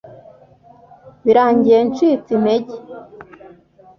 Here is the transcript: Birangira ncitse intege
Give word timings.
Birangira 1.23 1.79
ncitse 1.89 2.29
intege 2.37 2.75